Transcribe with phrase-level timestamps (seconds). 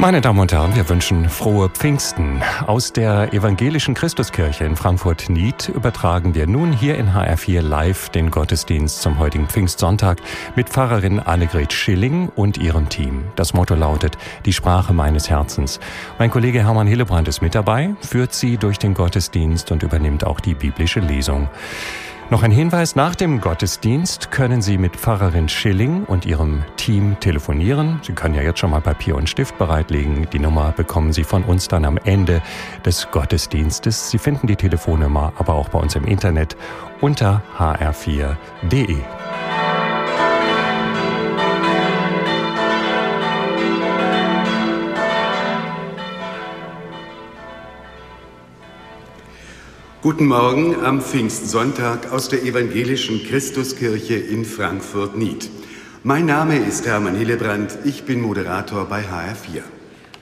[0.00, 2.42] Meine Damen und Herren, wir wünschen frohe Pfingsten.
[2.66, 9.02] Aus der evangelischen Christuskirche in Frankfurt-Nied übertragen wir nun hier in HR4 live den Gottesdienst
[9.02, 10.16] zum heutigen Pfingstsonntag
[10.56, 13.24] mit Pfarrerin Annegret Schilling und ihrem Team.
[13.36, 14.16] Das Motto lautet
[14.46, 15.80] Die Sprache meines Herzens.
[16.18, 20.40] Mein Kollege Hermann Hillebrand ist mit dabei, führt sie durch den Gottesdienst und übernimmt auch
[20.40, 21.50] die biblische Lesung.
[22.30, 27.98] Noch ein Hinweis, nach dem Gottesdienst können Sie mit Pfarrerin Schilling und ihrem Team telefonieren.
[28.04, 30.28] Sie können ja jetzt schon mal Papier und Stift bereitlegen.
[30.32, 32.40] Die Nummer bekommen Sie von uns dann am Ende
[32.84, 34.10] des Gottesdienstes.
[34.10, 36.56] Sie finden die Telefonnummer aber auch bei uns im Internet
[37.00, 38.98] unter hr4.de.
[50.02, 55.50] Guten Morgen am Pfingstsonntag aus der evangelischen Christuskirche in Frankfurt-Nied.
[56.04, 59.60] Mein Name ist Hermann Hillebrand, ich bin Moderator bei HR4.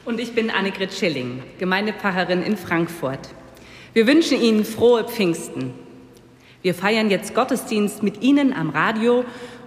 [0.04, 3.20] Und ich bin Annegret Schilling, Gemeindepfarrerin in Frankfurt.
[3.92, 5.72] Wir wünschen Ihnen frohe Pfingsten.
[6.60, 9.24] Wir feiern jetzt Gottesdienst mit Ihnen am Radio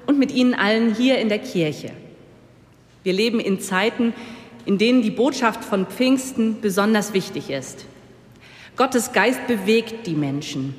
[0.08, 1.94] und mit Ihnen allen hier in der Kirche.
[3.03, 4.14] Wir leben in Zeiten,
[4.66, 7.86] in denen die Botschaft von Pfingsten besonders wichtig ist.
[8.77, 10.75] Gottes Geist bewegt die Menschen.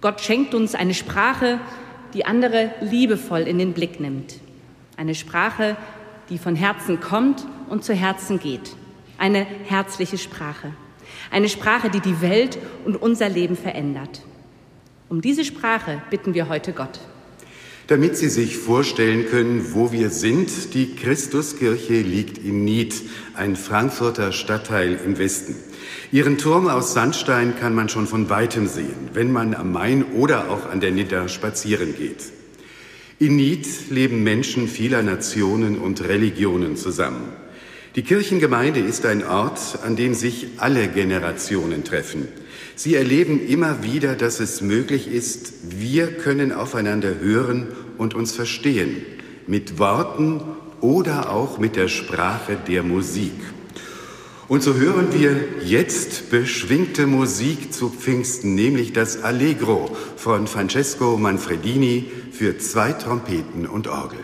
[0.00, 1.60] Gott schenkt uns eine Sprache,
[2.14, 4.34] die andere liebevoll in den Blick nimmt.
[4.96, 5.76] Eine Sprache,
[6.30, 8.76] die von Herzen kommt und zu Herzen geht.
[9.18, 10.72] Eine herzliche Sprache.
[11.30, 14.22] Eine Sprache, die die Welt und unser Leben verändert.
[15.08, 17.00] Um diese Sprache bitten wir heute Gott.
[17.86, 22.94] Damit Sie sich vorstellen können, wo wir sind, die Christuskirche liegt in Nied,
[23.34, 25.54] ein Frankfurter Stadtteil im Westen.
[26.10, 30.50] Ihren Turm aus Sandstein kann man schon von weitem sehen, wenn man am Main oder
[30.50, 32.24] auch an der Nidda spazieren geht.
[33.18, 37.28] In Nied leben Menschen vieler Nationen und Religionen zusammen.
[37.96, 42.28] Die Kirchengemeinde ist ein Ort, an dem sich alle Generationen treffen.
[42.76, 47.68] Sie erleben immer wieder, dass es möglich ist, wir können aufeinander hören
[47.98, 49.04] und uns verstehen,
[49.46, 50.40] mit Worten
[50.80, 53.32] oder auch mit der Sprache der Musik.
[54.46, 62.10] Und so hören wir jetzt beschwingte Musik zu Pfingsten, nämlich das Allegro von Francesco Manfredini
[62.30, 64.18] für zwei Trompeten und Orgel.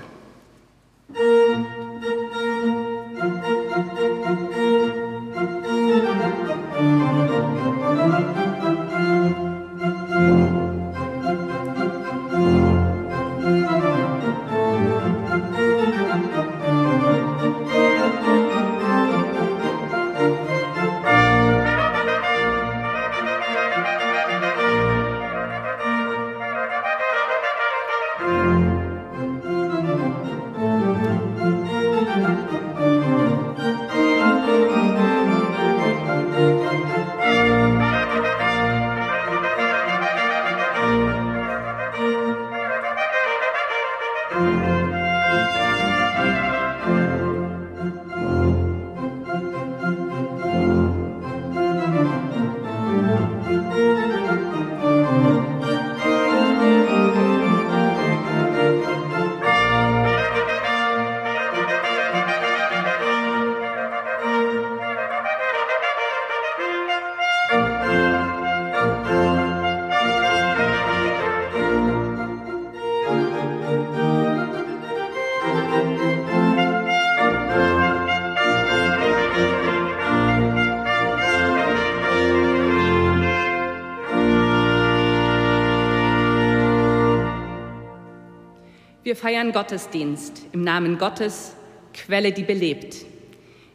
[89.21, 91.55] Feiern Gottesdienst im Namen Gottes,
[91.93, 93.05] Quelle, die belebt.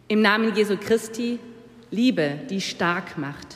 [0.07, 1.37] Im Namen Jesu Christi,
[1.91, 3.55] Liebe, die stark macht.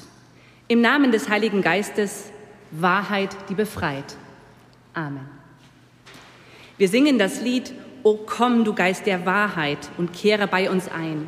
[0.68, 2.26] Im Namen des Heiligen Geistes,
[2.70, 4.18] Wahrheit, die befreit.
[4.94, 5.28] Amen.
[6.78, 7.74] Wir singen das Lied
[8.04, 11.28] O komm, du Geist der Wahrheit, und kehre bei uns ein.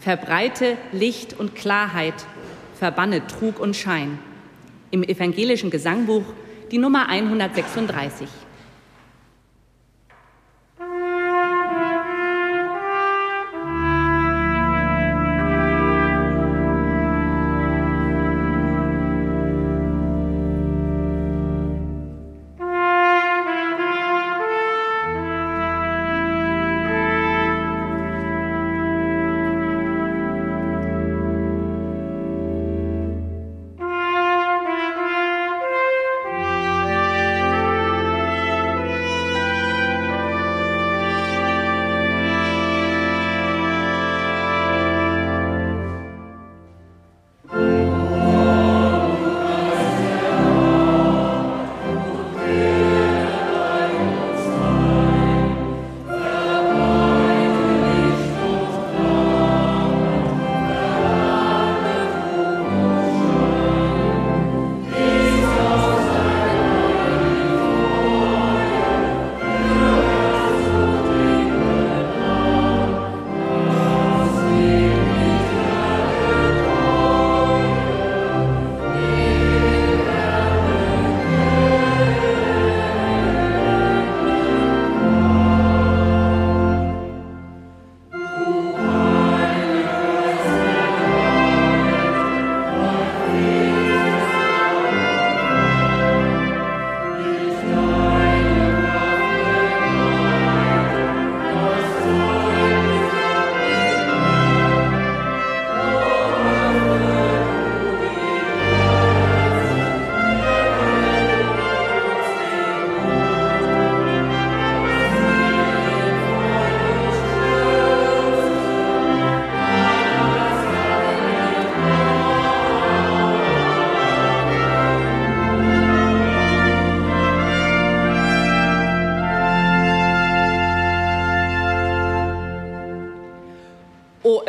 [0.00, 2.26] Verbreite Licht und Klarheit,
[2.78, 4.18] verbanne Trug und Schein.
[4.90, 6.24] Im evangelischen Gesangbuch
[6.70, 8.28] die Nummer 136.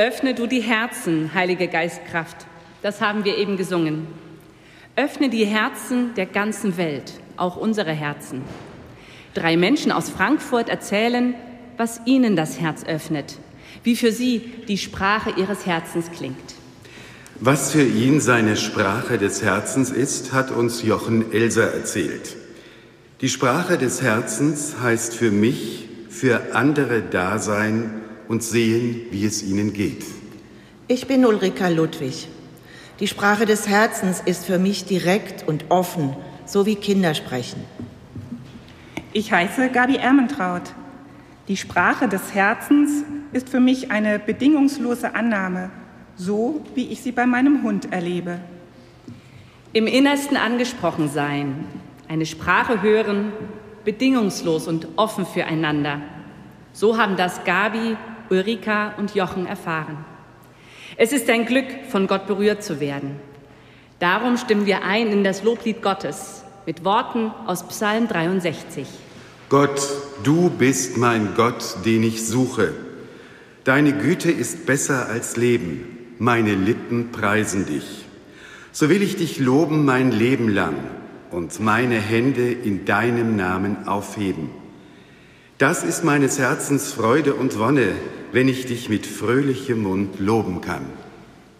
[0.04, 2.36] öffne du die Herzen, Heilige Geistkraft.
[2.82, 4.06] Das haben wir eben gesungen.
[4.98, 8.42] Öffne die Herzen der ganzen Welt, auch unsere Herzen.
[9.34, 11.36] Drei Menschen aus Frankfurt erzählen,
[11.78, 13.40] was ihnen das Herz öffnet,
[13.84, 16.56] wie für sie die Sprache ihres Herzens klingt.
[17.40, 22.36] Was für ihn seine Sprache des Herzens ist, hat uns Jochen Elser erzählt.
[23.22, 28.03] Die Sprache des Herzens heißt für mich, für andere da sein
[28.34, 30.04] und sehen, wie es ihnen geht.
[30.88, 32.28] Ich bin Ulrika Ludwig.
[33.00, 36.16] Die Sprache des Herzens ist für mich direkt und offen,
[36.48, 37.64] so wie Kinder sprechen.
[39.12, 40.64] Ich heiße Gabi Ermentraut.
[41.48, 43.04] Die Sprache des Herzens
[43.34, 45.70] ist für mich eine bedingungslose Annahme,
[46.16, 48.40] so wie ich sie bei meinem Hund erlebe.
[49.74, 51.66] Im Innersten angesprochen sein,
[52.08, 53.32] eine Sprache hören,
[53.86, 56.02] bedingungslos und offen füreinander.
[56.72, 57.96] So haben das Gabi,
[58.34, 60.04] Ulrika und Jochen erfahren.
[60.98, 63.20] Es ist ein Glück, von Gott berührt zu werden.
[64.00, 68.88] Darum stimmen wir ein in das Loblied Gottes mit Worten aus Psalm 63.
[69.50, 69.88] Gott,
[70.24, 72.74] du bist mein Gott, den ich suche.
[73.66, 76.16] Deine Güte ist besser als Leben.
[76.18, 78.06] Meine Lippen preisen dich.
[78.72, 80.76] So will ich dich loben mein Leben lang
[81.30, 84.50] und meine Hände in deinem Namen aufheben.
[85.60, 87.94] Das ist meines Herzens Freude und Wonne,
[88.34, 90.86] wenn ich dich mit fröhlichem Mund loben kann.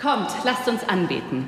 [0.02, 1.48] Kommt, lasst uns anbeten.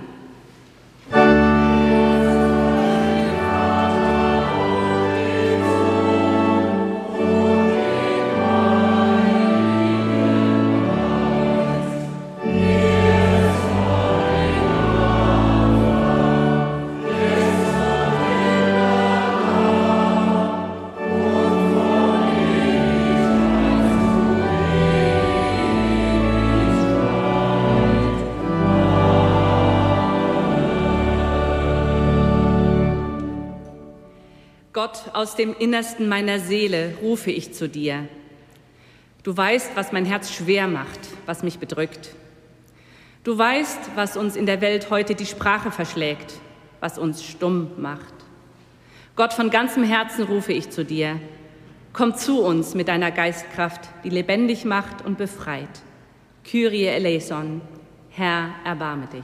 [34.75, 38.09] Gott, aus dem Innersten meiner Seele rufe ich zu dir.
[39.23, 42.09] Du weißt, was mein Herz schwer macht, was mich bedrückt.
[43.23, 46.33] Du weißt, was uns in der Welt heute die Sprache verschlägt,
[46.81, 48.13] was uns stumm macht.
[49.15, 51.21] Gott, von ganzem Herzen rufe ich zu dir.
[51.93, 55.69] Komm zu uns mit deiner Geistkraft, die lebendig macht und befreit.
[56.43, 57.61] Kyrie eleison,
[58.09, 59.23] Herr, erbarme dich.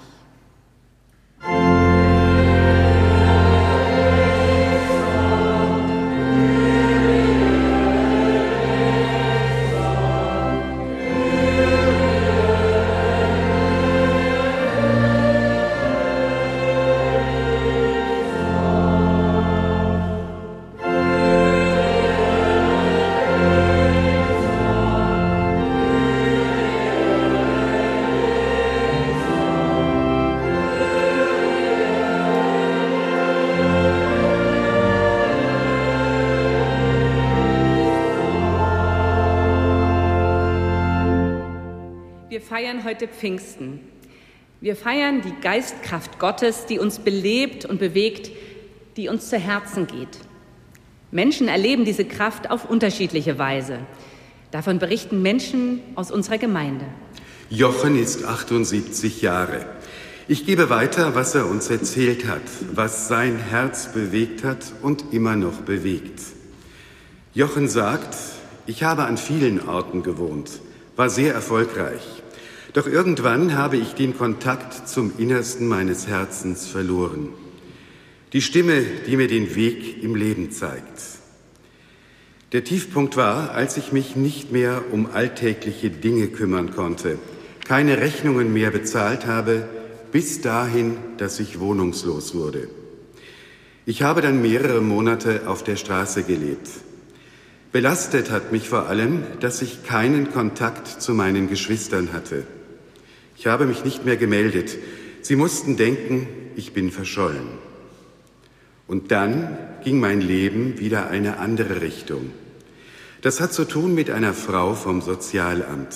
[42.62, 43.80] Feiern heute Pfingsten.
[44.60, 48.30] Wir feiern die Geistkraft Gottes, die uns belebt und bewegt,
[48.98, 50.20] die uns zu Herzen geht.
[51.10, 53.80] Menschen erleben diese Kraft auf unterschiedliche Weise.
[54.52, 56.86] Davon berichten Menschen aus unserer Gemeinde.
[57.50, 59.66] Jochen ist 78 Jahre.
[60.28, 62.44] Ich gebe weiter, was er uns erzählt hat,
[62.76, 66.22] was sein Herz bewegt hat und immer noch bewegt.
[67.34, 68.16] Jochen sagt,
[68.68, 70.62] ich habe an vielen Orten gewohnt,
[70.96, 72.21] war sehr erfolgreich.
[72.74, 77.30] Doch irgendwann habe ich den Kontakt zum Innersten meines Herzens verloren.
[78.32, 81.02] Die Stimme, die mir den Weg im Leben zeigt.
[82.54, 87.18] Der Tiefpunkt war, als ich mich nicht mehr um alltägliche Dinge kümmern konnte,
[87.66, 89.68] keine Rechnungen mehr bezahlt habe,
[90.14, 92.70] bis dahin, dass ich wohnungslos wurde.
[93.86, 96.70] Ich habe dann mehrere Monate auf der Straße gelebt.
[97.74, 102.46] Belastet hat mich vor allem, dass ich keinen Kontakt zu meinen Geschwistern hatte.
[103.42, 104.78] Ich habe mich nicht mehr gemeldet.
[105.24, 107.48] Sie mussten denken, ich bin verschollen.
[108.86, 112.30] Und dann ging mein Leben wieder eine andere Richtung.
[113.24, 115.96] Das hat zu tun mit einer Frau vom Sozialamt.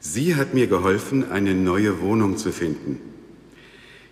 [0.00, 3.00] Sie hat mir geholfen, eine neue Wohnung zu finden.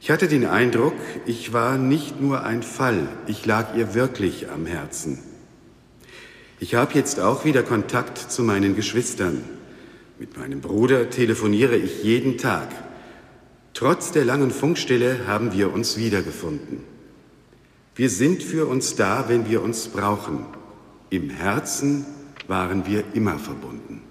[0.02, 4.66] Ich hatte den Eindruck, ich war nicht nur ein Fall, ich lag ihr wirklich am
[4.66, 5.18] Herzen.
[6.60, 9.42] Ich habe jetzt auch wieder Kontakt zu meinen Geschwistern.
[10.16, 12.68] Mit meinem Bruder telefoniere ich jeden Tag.
[13.73, 16.85] Trotz der langen Funkstille haben wir uns wiedergefunden.
[17.97, 20.47] Wir sind für uns da, wenn wir uns brauchen.
[21.11, 22.06] Im Herzen
[22.47, 24.03] waren wir immer verbunden.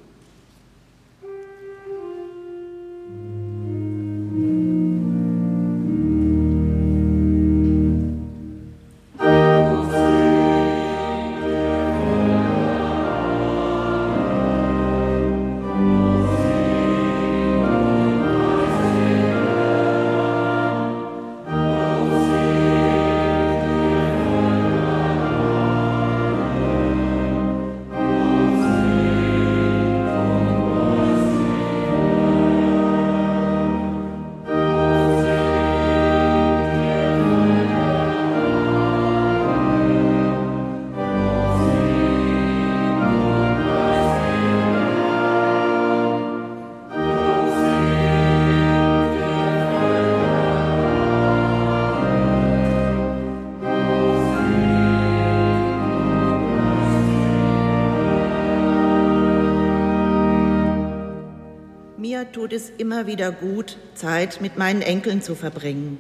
[62.54, 66.00] Es immer wieder gut, Zeit mit meinen Enkeln zu verbringen.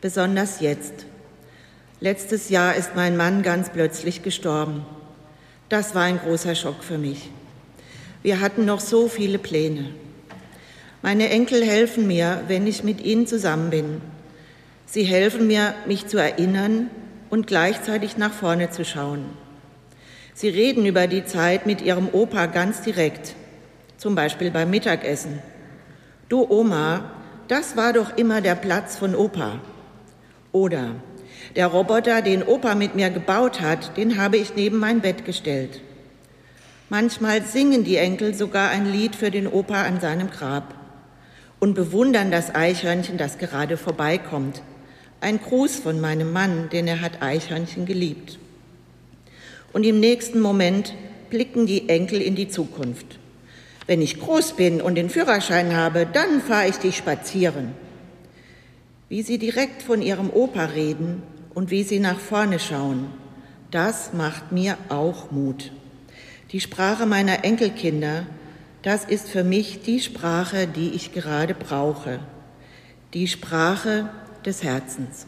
[0.00, 1.06] Besonders jetzt.
[2.00, 4.84] Letztes Jahr ist mein Mann ganz plötzlich gestorben.
[5.68, 7.30] Das war ein großer Schock für mich.
[8.22, 9.90] Wir hatten noch so viele Pläne.
[11.02, 14.00] Meine Enkel helfen mir, wenn ich mit ihnen zusammen bin.
[14.86, 16.90] Sie helfen mir, mich zu erinnern
[17.30, 19.24] und gleichzeitig nach vorne zu schauen.
[20.34, 23.34] Sie reden über die Zeit mit ihrem Opa ganz direkt,
[23.96, 25.40] zum Beispiel beim Mittagessen.
[26.28, 27.10] Du Oma,
[27.46, 29.60] das war doch immer der Platz von Opa.
[30.50, 30.96] Oder
[31.54, 35.80] der Roboter, den Opa mit mir gebaut hat, den habe ich neben mein Bett gestellt.
[36.88, 40.74] Manchmal singen die Enkel sogar ein Lied für den Opa an seinem Grab
[41.60, 44.62] und bewundern das Eichhörnchen, das gerade vorbeikommt.
[45.20, 48.38] Ein Gruß von meinem Mann, denn er hat Eichhörnchen geliebt.
[49.72, 50.94] Und im nächsten Moment
[51.30, 53.18] blicken die Enkel in die Zukunft.
[53.86, 57.74] Wenn ich groß bin und den Führerschein habe, dann fahre ich dich spazieren.
[59.08, 61.22] Wie sie direkt von ihrem Opa reden
[61.54, 63.06] und wie sie nach vorne schauen,
[63.70, 65.70] das macht mir auch Mut.
[66.52, 68.26] Die Sprache meiner Enkelkinder
[68.86, 72.20] das ist für mich die Sprache, die ich gerade brauche,
[73.14, 74.08] die Sprache
[74.44, 75.26] des Herzens.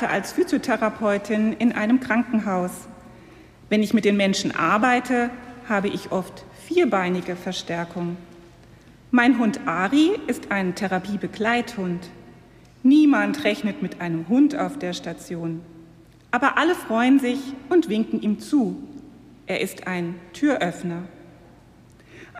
[0.00, 2.88] Arbeite als Physiotherapeutin in einem Krankenhaus.
[3.68, 5.28] Wenn ich mit den Menschen arbeite,
[5.68, 8.16] habe ich oft vierbeinige Verstärkung.
[9.10, 12.08] Mein Hund Ari ist ein Therapiebegleithund.
[12.82, 15.60] Niemand rechnet mit einem Hund auf der Station.
[16.30, 17.38] Aber alle freuen sich
[17.68, 18.82] und winken ihm zu.
[19.46, 21.02] Er ist ein Türöffner.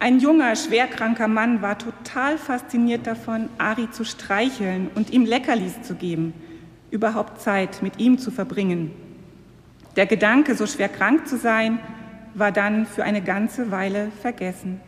[0.00, 5.94] Ein junger, schwerkranker Mann war total fasziniert davon, Ari zu streicheln und ihm Leckerlis zu
[5.94, 6.32] geben
[6.90, 8.90] überhaupt Zeit mit ihm zu verbringen.
[9.96, 11.78] Der Gedanke, so schwer krank zu sein,
[12.34, 14.80] war dann für eine ganze Weile vergessen.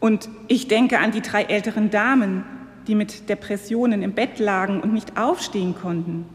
[0.00, 2.44] Und ich denke an die drei älteren Damen,
[2.86, 6.26] die mit Depressionen im Bett lagen und nicht aufstehen konnten.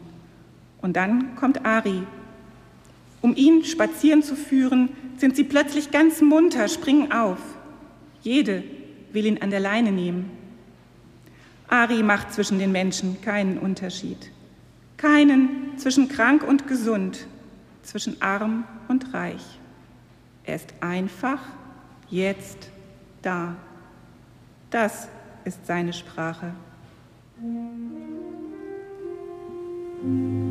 [0.82, 2.04] Und dann kommt Ari.
[3.22, 7.38] Um ihn spazieren zu führen, sind sie plötzlich ganz munter, springen auf.
[8.24, 8.64] Jede
[9.14, 10.32] will ihn an der Leine nehmen.
[11.68, 14.32] Ari macht zwischen den Menschen keinen Unterschied.
[15.02, 17.26] Keinen zwischen krank und gesund,
[17.82, 19.60] zwischen arm und reich.
[20.44, 21.40] Er ist einfach
[22.10, 22.70] jetzt
[23.24, 23.56] da.
[24.70, 25.08] Das
[25.44, 26.54] ist seine Sprache.
[30.04, 30.51] Gott,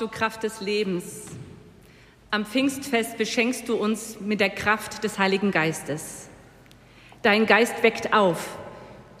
[0.00, 1.26] du Kraft des Lebens,
[2.30, 6.28] am Pfingstfest beschenkst du uns mit der Kraft des Heiligen Geistes.
[7.22, 8.58] Dein Geist weckt auf,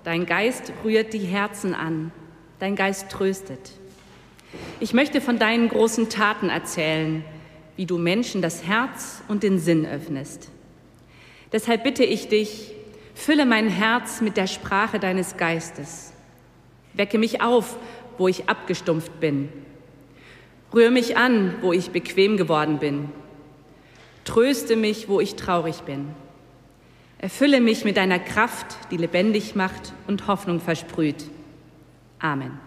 [0.04, 2.12] dein Geist rührt die Herzen an,
[2.58, 3.72] dein Geist tröstet.
[4.78, 7.24] Ich möchte von deinen großen Taten erzählen,
[7.76, 10.50] wie du Menschen das Herz und den Sinn öffnest.
[11.52, 12.74] Deshalb bitte ich dich,
[13.14, 16.12] fülle mein Herz mit der Sprache deines Geistes.
[16.92, 17.78] Wecke mich auf,
[18.18, 19.48] wo ich abgestumpft bin
[20.74, 23.10] Rühr mich an, wo ich bequem geworden bin.
[24.24, 26.08] Tröste mich, wo ich traurig bin.
[27.18, 31.24] Erfülle mich mit deiner Kraft, die lebendig macht und Hoffnung versprüht.
[32.18, 32.58] Amen.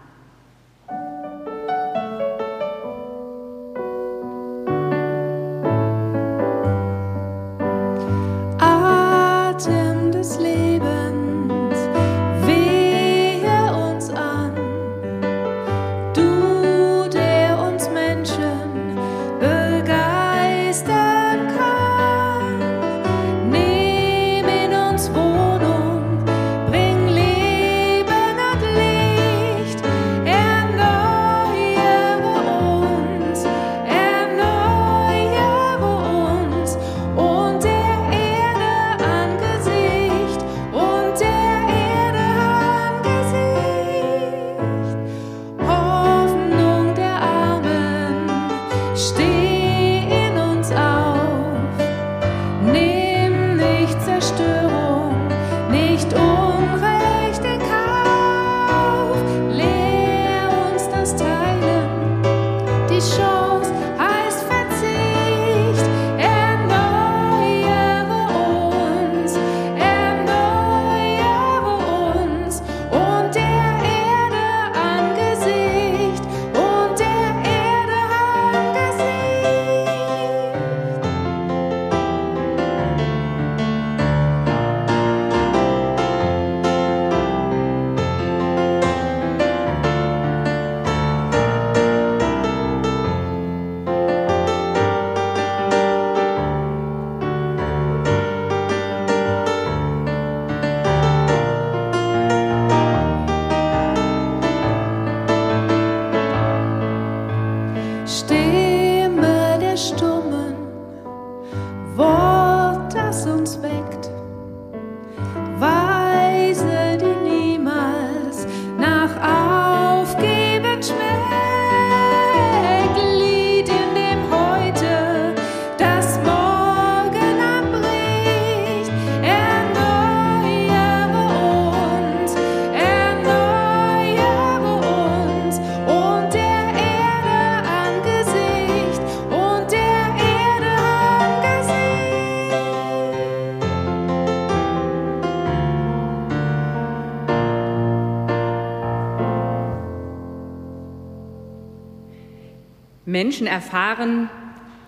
[153.42, 154.30] Menschen erfahren,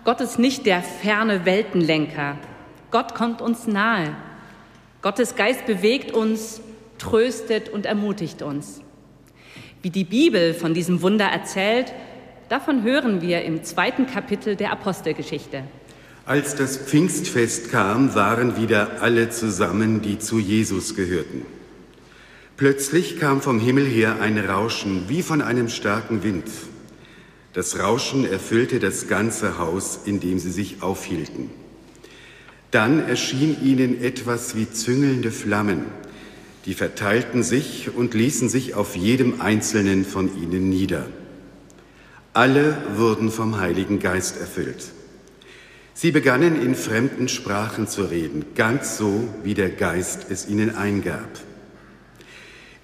[0.05, 2.37] Gott ist nicht der ferne Weltenlenker.
[2.91, 4.15] Gott kommt uns nahe.
[5.01, 6.61] Gottes Geist bewegt uns,
[6.97, 8.81] tröstet und ermutigt uns.
[9.81, 11.91] Wie die Bibel von diesem Wunder erzählt,
[12.47, 15.63] davon hören wir im zweiten Kapitel der Apostelgeschichte.
[16.25, 21.45] Als das Pfingstfest kam, waren wieder alle zusammen, die zu Jesus gehörten.
[22.57, 26.45] Plötzlich kam vom Himmel her ein Rauschen wie von einem starken Wind
[27.55, 31.49] das Rauschen erfüllte das ganze Haus, in dem sie sich aufhielten.
[32.69, 35.85] Dann erschien ihnen etwas wie züngelnde Flammen,
[36.65, 41.07] die verteilten sich und ließen sich auf jedem einzelnen von ihnen nieder.
[42.33, 44.91] Alle wurden vom Heiligen Geist erfüllt.
[45.93, 51.29] Sie begannen in fremden Sprachen zu reden, ganz so, wie der Geist es ihnen eingab.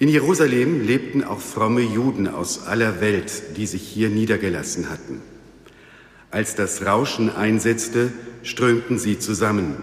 [0.02, 5.22] In Jerusalem lebten auch fromme Juden aus aller Welt, die sich hier niedergelassen hatten.
[6.32, 8.12] Als das Rauschen einsetzte,
[8.42, 9.76] strömten sie zusammen.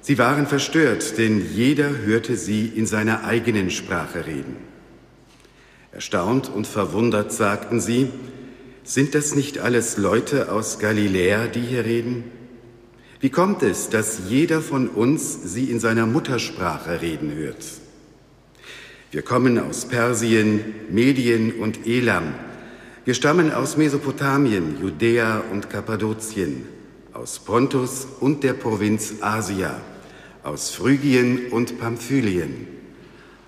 [0.00, 4.54] Sie waren verstört, denn jeder hörte sie in seiner eigenen Sprache reden.
[5.90, 8.10] Erstaunt und verwundert sagten sie,
[8.84, 12.22] sind das nicht alles Leute aus Galiläa, die hier reden?
[13.18, 17.64] Wie kommt es, dass jeder von uns sie in seiner Muttersprache reden hört?
[19.10, 22.34] Wir kommen aus Persien, Medien und Elam.
[23.06, 26.66] Wir stammen aus Mesopotamien, Judäa und Kappadokien,
[27.14, 29.80] aus Pontus und der Provinz Asia,
[30.42, 32.66] aus Phrygien und Pamphylien,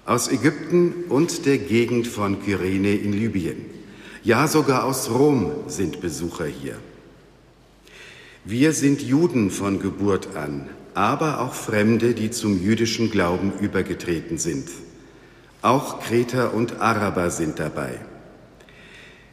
[0.06, 3.66] aus Ägypten und der Gegend von Kyrene in Libyen.
[4.22, 6.76] Ja, sogar aus Rom sind Besucher hier.
[8.46, 14.66] Wir sind Juden von Geburt an, aber auch Fremde, die zum jüdischen Glauben übergetreten sind.
[15.62, 18.00] Auch Kreter und Araber sind dabei.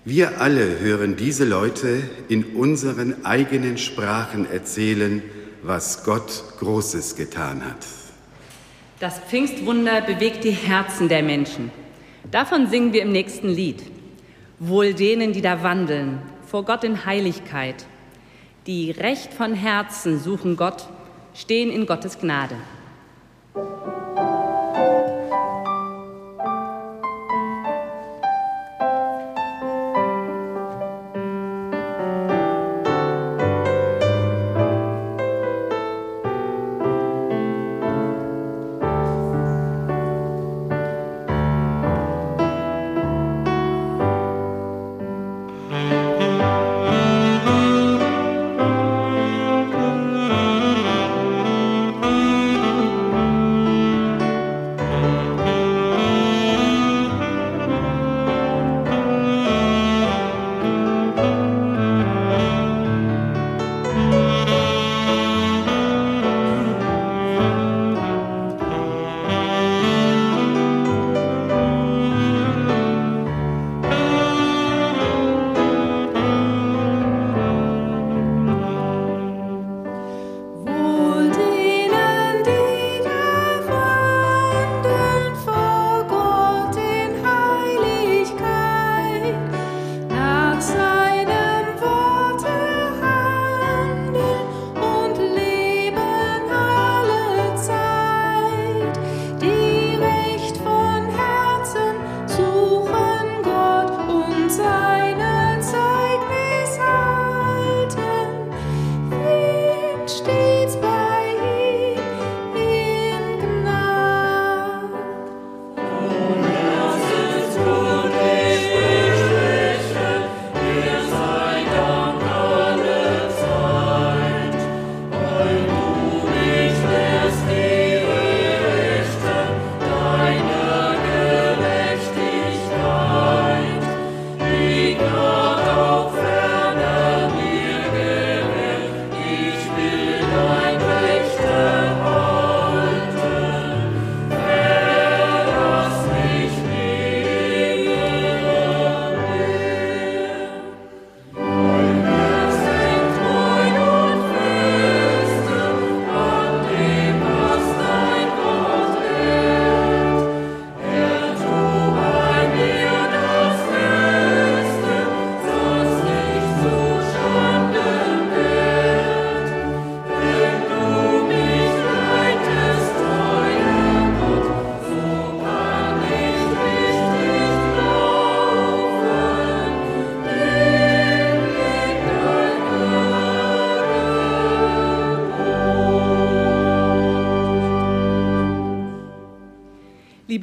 [0.04, 5.22] Wir alle hören diese Leute in unseren eigenen Sprachen erzählen,
[5.64, 7.86] was Gott Großes getan hat.
[9.00, 11.72] Das Pfingstwunder bewegt die Herzen der Menschen.
[12.32, 13.84] Davon singen wir im nächsten Lied.
[14.60, 17.86] Wohl denen, die da wandeln, vor Gott in Heiligkeit,
[18.66, 20.88] die recht von Herzen suchen Gott,
[21.34, 22.56] stehen in Gottes Gnade.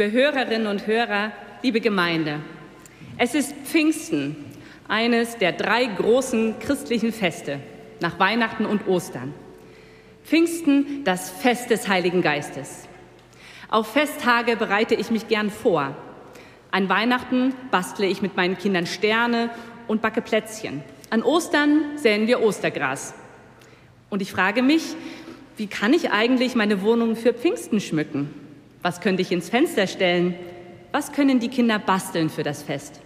[0.05, 2.41] Liebe Hörerinnen und Hörer, liebe Gemeinde.
[3.17, 4.37] Es ist Pfingsten,
[4.87, 7.59] eines der drei großen christlichen Feste
[8.01, 9.33] nach Weihnachten und Ostern.
[10.25, 12.87] Pfingsten, das Fest des Heiligen Geistes.
[13.71, 15.97] Auf Festtage bereite ich mich gern vor.
[16.71, 19.49] An Weihnachten bastle ich mit meinen Kindern Sterne
[19.87, 20.83] und backe Plätzchen.
[21.09, 23.15] An Ostern säen wir Ostergras.
[24.11, 24.97] Und ich frage mich,
[25.57, 28.44] wie kann ich eigentlich meine Wohnung für Pfingsten schmücken?
[28.85, 30.35] Was könnte ich ins Fenster stellen?
[30.93, 33.01] Was können die Kinder basteln für das Fest?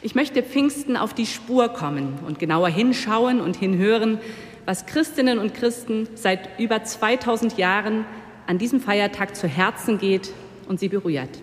[0.00, 4.20] Ich möchte Pfingsten auf die Spur kommen und genauer hinschauen und hinhören,
[4.64, 8.04] was Christinnen und Christen seit über 2000 Jahren
[8.46, 10.32] an diesem Feiertag zu Herzen geht
[10.68, 11.40] und sie berührt.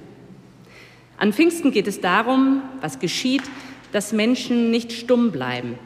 [1.18, 3.44] An Pfingsten geht es darum, was geschieht,
[3.92, 5.78] dass Menschen nicht stumm bleiben,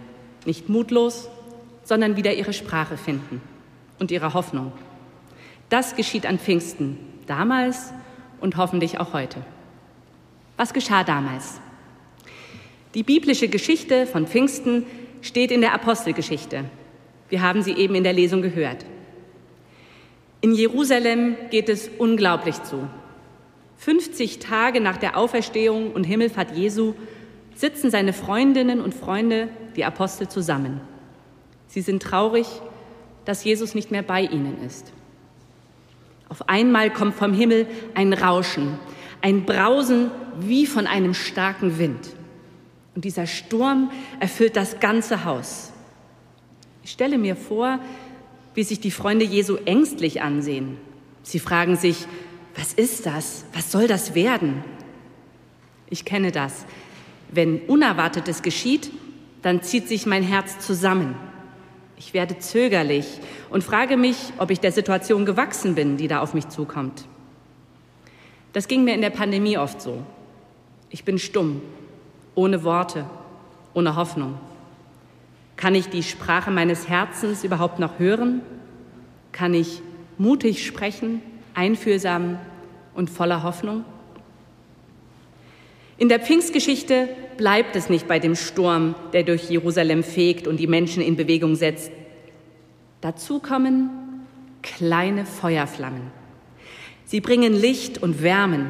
[0.45, 1.28] nicht mutlos,
[1.84, 3.41] sondern wieder ihre Sprache finden
[3.98, 4.74] und ihre Hoffnung.
[5.69, 7.93] Das geschieht an Pfingsten, damals
[8.41, 9.39] und hoffentlich auch heute.
[10.58, 11.62] Was geschah damals?
[12.95, 14.86] Die biblische Geschichte von Pfingsten
[15.21, 16.65] steht in der Apostelgeschichte.
[17.29, 18.84] Wir haben sie eben in der Lesung gehört.
[20.41, 22.89] In Jerusalem geht es unglaublich zu.
[23.77, 26.95] 50 Tage nach der Auferstehung und Himmelfahrt Jesu
[27.53, 30.82] sitzen seine Freundinnen und Freunde, die Apostel, zusammen.
[31.67, 32.47] Sie sind traurig,
[33.25, 34.91] dass Jesus nicht mehr bei ihnen ist.
[36.30, 38.78] Auf einmal kommt vom Himmel ein Rauschen,
[39.22, 42.15] ein Brausen wie von einem starken Wind.
[42.96, 45.72] Und dieser Sturm erfüllt das ganze Haus.
[46.84, 47.80] Ich stelle mir vor,
[48.54, 50.78] wie sich die Freunde Jesu ängstlich ansehen.
[51.24, 52.08] Sie fragen sich,
[52.56, 53.46] was ist das?
[53.54, 54.63] Was soll das werden?
[55.89, 56.65] Ich kenne das.
[57.32, 58.92] Wenn Unerwartetes geschieht,
[59.42, 61.15] dann zieht sich mein Herz zusammen.
[62.00, 66.34] Ich werde zögerlich und frage mich, ob ich der Situation gewachsen bin, die da auf
[66.34, 67.06] mich zukommt.
[68.54, 70.02] Das ging mir in der Pandemie oft so.
[70.90, 71.62] Ich bin stumm,
[72.36, 73.06] ohne Worte,
[73.74, 74.40] ohne Hoffnung?
[75.58, 78.42] Kann ich die Sprache meines Herzens überhaupt noch hören?
[79.34, 79.82] Kann ich
[80.18, 81.22] mutig sprechen,
[81.54, 82.40] einfühlsam
[82.96, 83.84] und voller Hoffnung?
[86.00, 90.66] In der Pfingstgeschichte bleibt es nicht bei dem Sturm, der durch Jerusalem fegt und die
[90.66, 91.92] Menschen in Bewegung setzt.
[93.02, 93.90] Dazu kommen
[94.62, 96.04] kleine Feuerflammen.
[97.04, 98.70] Sie bringen Licht und Wärmen.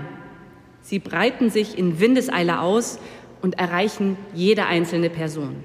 [0.82, 3.00] Sie breiten sich in Windeseile aus
[3.44, 5.58] und erreichen jede einzelne Person.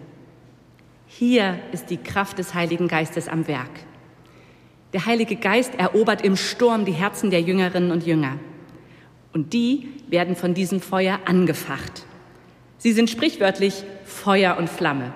[1.06, 3.70] Hier ist die Kraft des Heiligen Geistes am Werk.
[4.92, 8.38] Der Heilige Geist erobert im Sturm die Herzen der Jüngerinnen und Jünger.
[9.34, 12.06] Und die werden von diesem Feuer angefacht.
[12.78, 15.12] Sie sind sprichwörtlich Feuer und Flamme.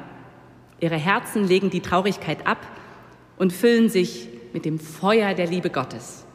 [0.80, 2.58] Ihre Herzen legen die Traurigkeit ab
[3.36, 6.26] und füllen sich mit dem Feuer der Liebe Gottes.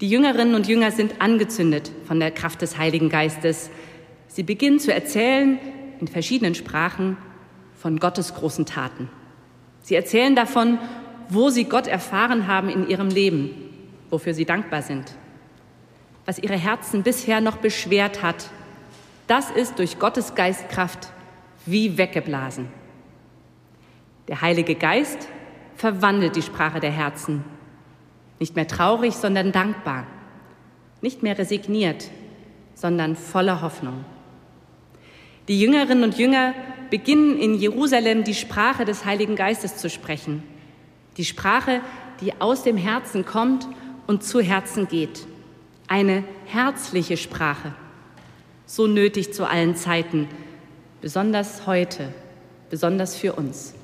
[0.00, 3.70] Die Jüngerinnen und Jünger sind angezündet von der Kraft des Heiligen Geistes.
[4.26, 5.60] Sie beginnen zu erzählen
[6.00, 7.16] in verschiedenen Sprachen
[7.76, 9.08] von Gottes großen Taten.
[9.82, 10.78] Sie erzählen davon,
[11.28, 13.50] wo sie Gott erfahren haben in ihrem Leben,
[14.10, 15.16] wofür sie dankbar sind
[16.26, 18.48] was ihre Herzen bisher noch beschwert hat,
[19.26, 21.08] das ist durch Gottes Geistkraft
[21.66, 22.68] wie weggeblasen.
[24.28, 25.28] Der Heilige Geist
[25.76, 27.44] verwandelt die Sprache der Herzen.
[28.38, 30.06] Nicht mehr traurig, sondern dankbar.
[31.00, 32.08] Nicht mehr resigniert,
[32.74, 34.04] sondern voller Hoffnung.
[35.48, 36.54] Die Jüngerinnen und Jünger
[36.90, 40.42] beginnen in Jerusalem die Sprache des Heiligen Geistes zu sprechen.
[41.16, 41.80] Die Sprache,
[42.20, 43.66] die aus dem Herzen kommt
[44.06, 45.26] und zu Herzen geht
[45.92, 47.74] eine herzliche Sprache,
[48.64, 50.26] so nötig zu allen Zeiten,
[51.02, 52.08] besonders heute,
[52.70, 53.74] besonders für uns.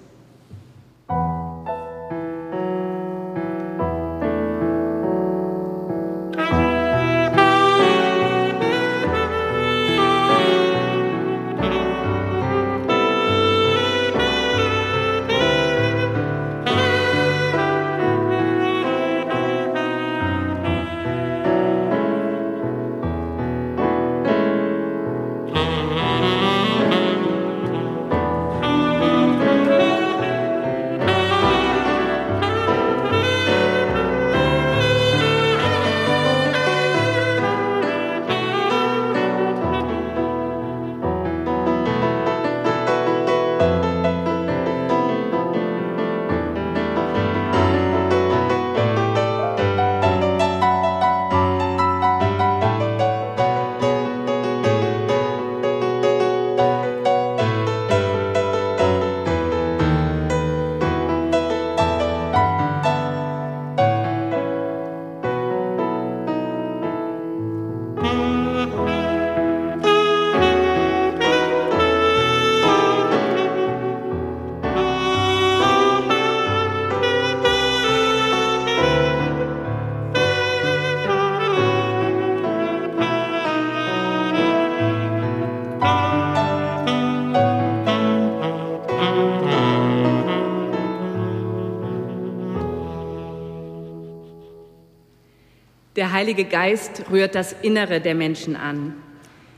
[95.98, 98.94] Der Heilige Geist rührt das Innere der Menschen an.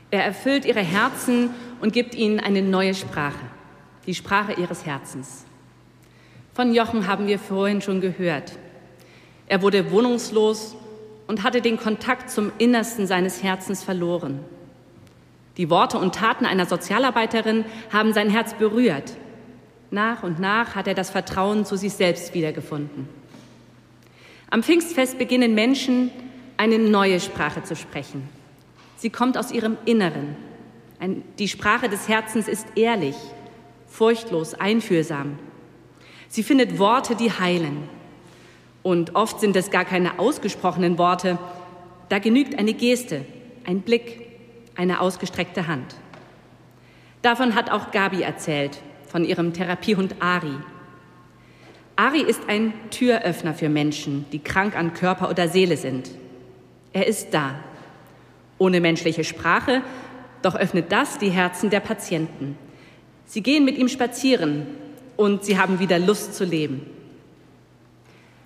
[0.09, 1.51] Er erfüllt ihre Herzen
[1.81, 3.45] und gibt ihnen eine neue Sprache,
[4.07, 5.45] die Sprache ihres Herzens.
[6.55, 8.53] Von Jochen haben wir vorhin schon gehört.
[9.45, 10.75] Er wurde wohnungslos
[11.27, 14.39] und hatte den Kontakt zum Innersten seines Herzens verloren.
[15.57, 19.15] Die Worte und Taten einer Sozialarbeiterin haben sein Herz berührt.
[19.91, 23.07] Nach und nach hat er das Vertrauen zu sich selbst wiedergefunden.
[24.49, 26.09] Am Pfingstfest beginnen Menschen,
[26.61, 28.29] eine neue Sprache zu sprechen.
[28.95, 30.35] Sie kommt aus ihrem Inneren.
[31.39, 33.15] Die Sprache des Herzens ist ehrlich,
[33.87, 35.39] furchtlos, einfühlsam.
[36.27, 37.89] Sie findet Worte, die heilen.
[38.83, 41.39] Und oft sind es gar keine ausgesprochenen Worte.
[42.09, 43.25] Da genügt eine Geste,
[43.65, 44.27] ein Blick,
[44.75, 45.95] eine ausgestreckte Hand.
[47.23, 50.57] Davon hat auch Gabi erzählt, von ihrem Therapiehund Ari.
[51.95, 56.11] Ari ist ein Türöffner für Menschen, die krank an Körper oder Seele sind.
[56.93, 57.55] Er ist da.
[58.57, 59.81] Ohne menschliche Sprache,
[60.41, 62.57] doch öffnet das die Herzen der Patienten.
[63.25, 64.67] Sie gehen mit ihm spazieren
[65.17, 66.85] und sie haben wieder Lust zu leben.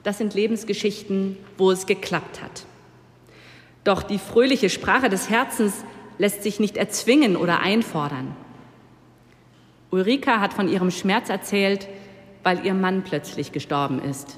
[0.04, 2.66] Das sind Lebensgeschichten, wo es geklappt hat.
[3.84, 5.84] Doch die fröhliche Sprache des Herzens
[6.18, 8.36] lässt sich nicht erzwingen oder einfordern.
[9.92, 11.88] Ulrika hat von ihrem Schmerz erzählt,
[12.44, 14.38] weil ihr Mann plötzlich gestorben ist.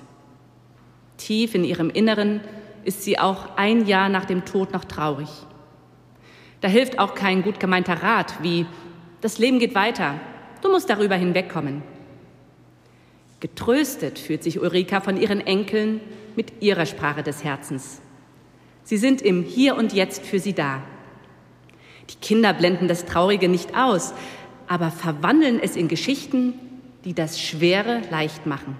[1.17, 2.41] Tief in ihrem Inneren
[2.83, 5.29] ist sie auch ein Jahr nach dem Tod noch traurig.
[6.61, 8.65] Da hilft auch kein gut gemeinter Rat wie,
[9.21, 10.19] Das Leben geht weiter.
[10.61, 11.81] Du musst darüber hinwegkommen.
[13.39, 16.01] Getröstet fühlt sich Ulrika von ihren Enkeln
[16.35, 18.01] mit ihrer Sprache des Herzens.
[18.83, 20.81] Sie sind im Hier und Jetzt für sie da.
[22.09, 24.13] Die Kinder blenden das Traurige nicht aus,
[24.67, 26.53] aber verwandeln es in Geschichten,
[27.05, 28.75] die das Schwere leicht machen.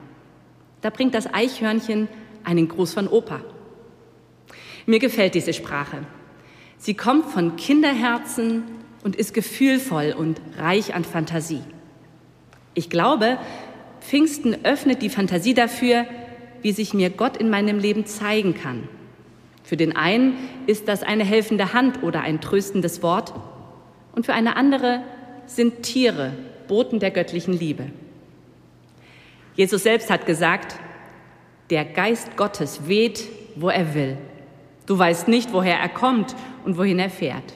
[0.82, 2.08] Da bringt das Eichhörnchen
[2.44, 3.42] einen Gruß von Opa.
[4.88, 5.97] Mir gefällt diese Sprache.
[6.78, 8.63] Sie kommt von Kinderherzen
[9.04, 11.62] und ist gefühlvoll und reich an Fantasie.
[12.73, 13.38] Ich glaube,
[14.00, 16.06] Pfingsten öffnet die Fantasie dafür,
[16.62, 18.88] wie sich mir Gott in meinem Leben zeigen kann.
[19.63, 20.36] Für den einen
[20.67, 23.34] ist das eine helfende Hand oder ein tröstendes Wort
[24.15, 25.02] und für eine andere
[25.47, 26.32] sind Tiere
[26.69, 27.88] Boten der göttlichen Liebe.
[29.56, 30.80] Jesus selbst hat gesagt,
[31.71, 34.17] der Geist Gottes weht, wo er will.
[34.88, 37.54] Du weißt nicht, woher er kommt und wohin er fährt.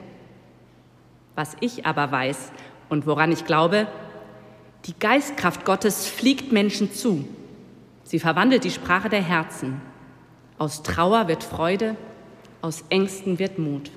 [1.33, 2.51] Was ich aber weiß
[2.89, 3.87] und woran ich glaube,
[4.85, 7.25] die Geistkraft Gottes fliegt Menschen zu.
[8.03, 9.81] Sie verwandelt die Sprache der Herzen.
[10.57, 11.95] Aus Trauer wird Freude,
[12.61, 13.89] aus Ängsten wird Mut.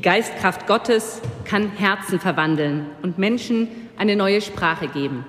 [0.00, 5.26] Die Geistkraft Gottes kann Herzen verwandeln und Menschen eine neue Sprache geben.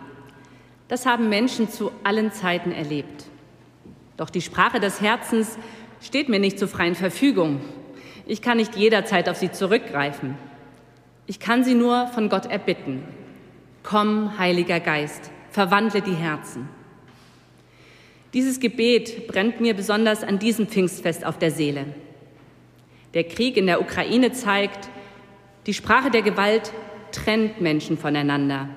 [0.88, 3.26] Das haben Menschen zu allen Zeiten erlebt.
[4.16, 5.58] Doch die Sprache des Herzens
[6.00, 7.60] steht mir nicht zur freien Verfügung.
[8.26, 10.38] Ich kann nicht jederzeit auf sie zurückgreifen.
[11.28, 13.04] Ich kann sie nur von Gott erbitten.
[13.84, 16.70] Komm, Heiliger Geist, verwandle die Herzen.
[18.34, 21.88] Dieses Gebet brennt mir besonders an diesem Pfingstfest auf der Seele.
[23.14, 24.90] Der Krieg in der Ukraine zeigt,
[25.66, 26.72] die Sprache der Gewalt
[27.12, 28.70] trennt Menschen voneinander.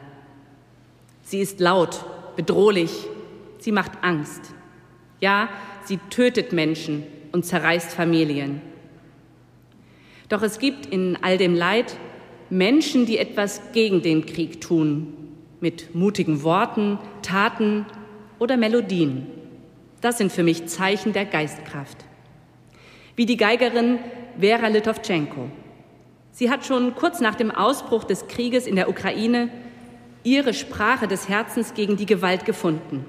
[1.23, 2.05] Sie ist laut,
[2.37, 2.91] bedrohlich,
[3.59, 4.53] sie macht Angst.
[5.21, 5.49] Ja,
[5.85, 8.61] sie tötet Menschen und zerreißt Familien.
[10.29, 11.97] Doch es gibt in all dem Leid
[12.51, 15.15] Menschen, die etwas gegen den Krieg tun,
[15.61, 17.87] mit mutigen Worten, Taten
[18.39, 19.27] oder Melodien.
[20.01, 22.05] Das sind für mich Zeichen der Geistkraft.
[23.17, 23.99] Wie die Geigerin
[24.39, 25.49] Vera Litovchenko.
[26.33, 29.49] Sie hat schon kurz nach dem Ausbruch des Krieges in der Ukraine
[30.25, 33.05] ihre Sprache des Herzens gegen die Gewalt gefunden.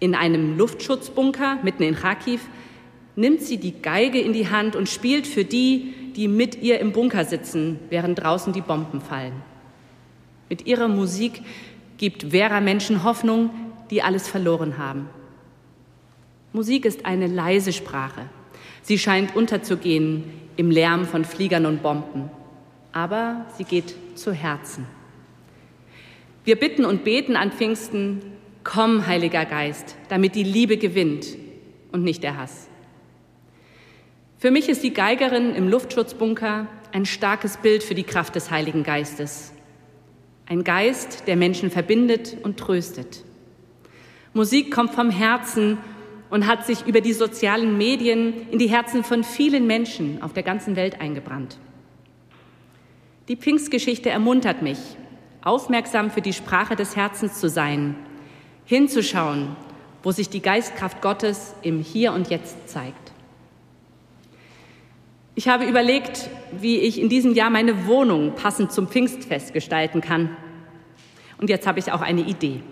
[0.00, 2.48] In einem Luftschutzbunker mitten in Kharkiv
[3.14, 6.92] nimmt sie die Geige in die Hand und spielt für die, die mit ihr im
[6.92, 9.42] Bunker sitzen, während draußen die Bomben fallen.
[10.48, 11.42] Mit ihrer Musik
[11.96, 13.50] gibt Vera Menschen Hoffnung,
[13.90, 15.08] die alles verloren haben.
[16.52, 18.28] Musik ist eine leise Sprache,
[18.82, 20.24] Sie scheint unterzugehen
[20.56, 22.30] im Lärm von Fliegern und Bomben,
[22.92, 24.86] aber sie geht zu Herzen.
[26.44, 28.20] Wir bitten und beten an Pfingsten,
[28.64, 31.26] komm, Heiliger Geist, damit die Liebe gewinnt
[31.92, 32.68] und nicht der Hass.
[34.38, 38.82] Für mich ist die Geigerin im Luftschutzbunker ein starkes Bild für die Kraft des Heiligen
[38.82, 39.52] Geistes.
[40.46, 43.24] Ein Geist, der Menschen verbindet und tröstet.
[44.34, 45.78] Musik kommt vom Herzen
[46.32, 50.42] und hat sich über die sozialen Medien in die Herzen von vielen Menschen auf der
[50.42, 51.58] ganzen Welt eingebrannt.
[53.28, 54.78] Die Pfingstgeschichte ermuntert mich,
[55.42, 57.96] aufmerksam für die Sprache des Herzens zu sein,
[58.64, 59.56] hinzuschauen,
[60.02, 63.12] wo sich die Geistkraft Gottes im Hier und Jetzt zeigt.
[65.34, 70.34] Ich habe überlegt, wie ich in diesem Jahr meine Wohnung passend zum Pfingstfest gestalten kann.
[71.38, 72.62] Und jetzt habe ich auch eine Idee.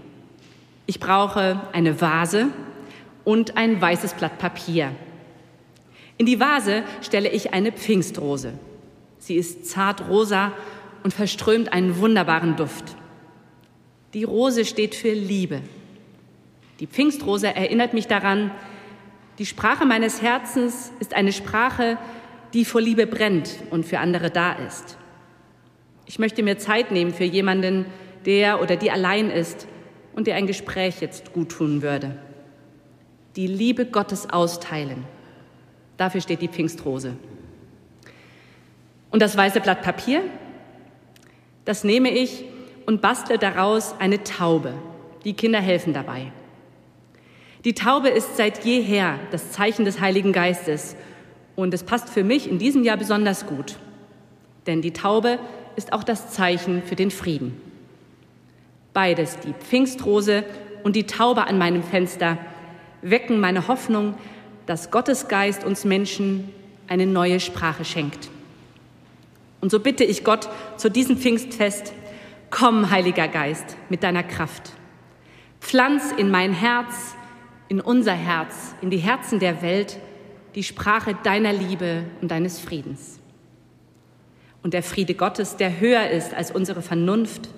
[0.87, 2.49] Ich brauche eine Vase,
[3.31, 4.91] und ein weißes Blatt Papier.
[6.19, 8.55] In die Vase stelle ich eine Pfingstrose.
[9.21, 10.53] Sie ist zart rosa
[11.05, 12.97] und verströmt einen wunderbaren Duft.
[14.15, 15.63] Die Rose steht für Liebe.
[16.81, 18.51] Die Pfingstrose erinnert mich daran,
[19.39, 21.99] die Sprache meines Herzens ist eine Sprache,
[22.53, 24.99] die vor Liebe brennt und für andere da ist.
[26.05, 27.87] Ich möchte mir Zeit nehmen für jemanden,
[28.27, 29.69] der oder die allein ist
[30.17, 32.19] und der ein Gespräch jetzt gut tun würde.
[33.37, 35.05] Die Liebe Gottes austeilen.
[35.97, 37.15] Dafür steht die Pfingstrose.
[39.11, 40.23] Und das weiße Blatt Papier,
[41.65, 42.45] das nehme ich
[42.87, 44.75] und bastle daraus eine Taube.
[45.25, 46.33] Die Kinder helfen dabei.
[47.65, 50.97] Die Taube ist seit jeher das Zeichen des Heiligen Geistes
[51.57, 53.77] und es passt für mich in diesem Jahr besonders gut.
[54.67, 55.39] Denn die Taube
[55.77, 57.61] ist auch das Zeichen für den Frieden.
[58.95, 60.45] Beides, die Pfingstrose
[60.83, 62.39] und die Taube an meinem Fenster,
[63.03, 64.15] wecken meine Hoffnung,
[64.67, 66.51] dass Gottes Geist uns Menschen
[66.87, 68.29] eine neue Sprache schenkt.
[69.61, 71.93] Und so bitte ich Gott zu diesem Pfingstfest,
[72.51, 74.73] komm, Heiliger Geist, mit deiner Kraft.
[75.61, 77.15] Pflanz in mein Herz,
[77.69, 79.99] in unser Herz, in die Herzen der Welt
[80.55, 83.21] die Sprache deiner Liebe und deines Friedens.
[84.63, 87.49] Und der Friede Gottes, der höher ist als unsere Vernunft,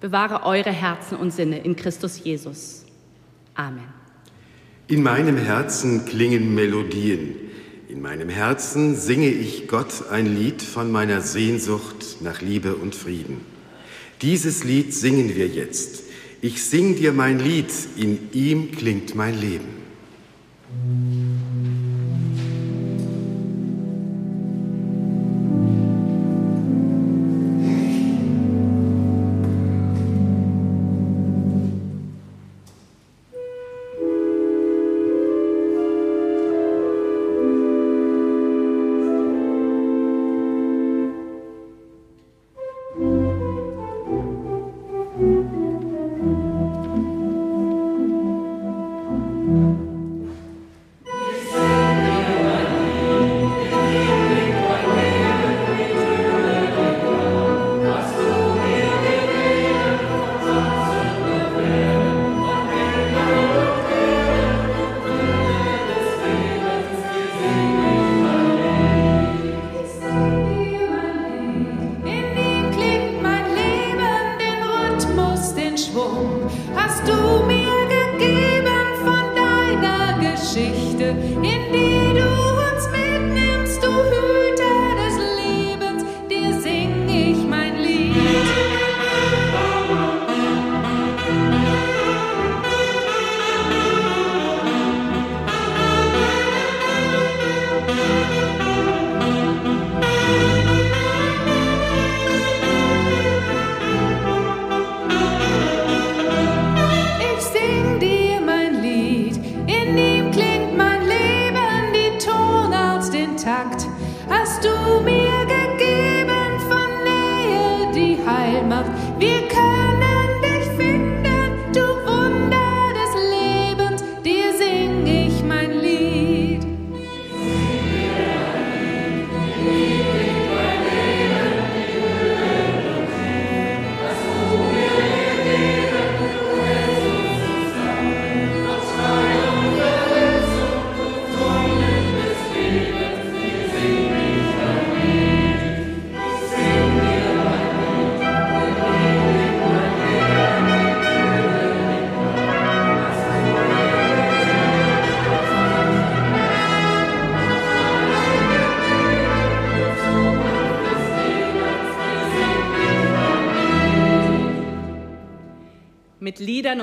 [0.00, 2.84] bewahre eure Herzen und Sinne in Christus Jesus.
[3.54, 3.91] Amen.
[4.88, 7.36] In meinem Herzen klingen Melodien.
[7.88, 13.42] In meinem Herzen singe ich Gott ein Lied von meiner Sehnsucht nach Liebe und Frieden.
[14.22, 16.02] Dieses Lied singen wir jetzt.
[16.40, 19.82] Ich sing dir mein Lied, in ihm klingt mein Leben.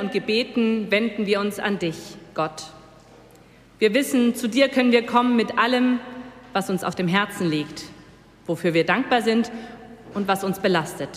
[0.10, 1.96] Und Gebeten wenden wir uns an dich,
[2.34, 2.64] Gott.
[3.78, 6.00] Wir wissen, zu dir können wir kommen mit allem,
[6.52, 7.84] was uns auf dem Herzen liegt,
[8.48, 9.52] wofür wir dankbar sind
[10.16, 11.10] und was uns belastet.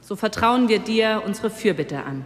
[0.00, 2.24] So vertrauen wir dir unsere Fürbitte an.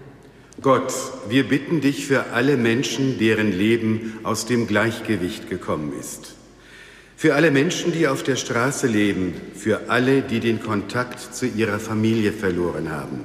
[0.60, 0.92] Gott,
[1.30, 6.34] wir bitten dich für alle Menschen, deren Leben aus dem Gleichgewicht gekommen ist.
[7.16, 11.78] Für alle Menschen, die auf der Straße leben, für alle, die den Kontakt zu ihrer
[11.78, 13.24] Familie verloren haben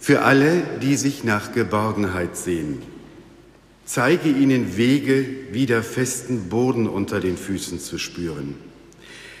[0.00, 2.82] für alle, die sich nach Geborgenheit sehen.
[3.84, 8.54] Zeige ihnen Wege, wieder festen Boden unter den Füßen zu spüren.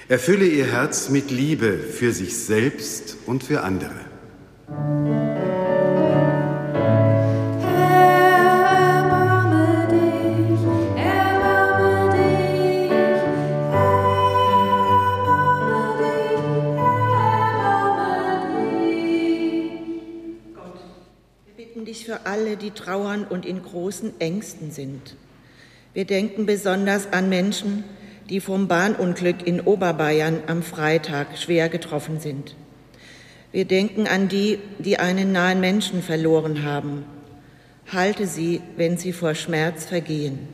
[0.08, 4.00] Erfülle ihr Herz mit Liebe für sich selbst und für andere.
[22.10, 25.14] Für alle, die trauern und in großen Ängsten sind.
[25.94, 27.84] Wir denken besonders an Menschen,
[28.28, 32.56] die vom Bahnunglück in Oberbayern am Freitag schwer getroffen sind.
[33.52, 37.04] Wir denken an die, die einen nahen Menschen verloren haben.
[37.92, 40.48] Halte sie, wenn sie vor Schmerz vergehen.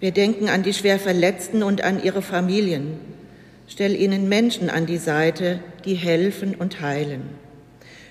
[0.00, 2.98] Wir denken an die schwer Verletzten und an ihre Familien.
[3.68, 7.45] Stell ihnen Menschen an die Seite, die helfen und heilen.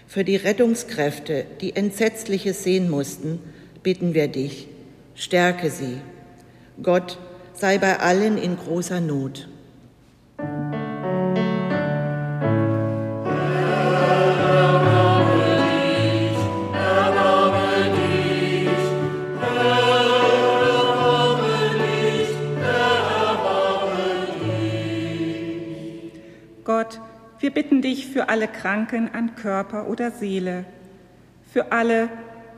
[0.08, 3.40] Für die Rettungskräfte, die Entsetzliches sehen mussten,
[3.84, 4.68] bitten wir dich,
[5.16, 5.98] stärke sie.
[6.82, 7.18] Gott
[7.54, 9.48] sei bei allen in großer Not.
[27.46, 30.66] Wir bitten dich für alle Kranken an Körper oder Seele,
[31.54, 32.10] für alle,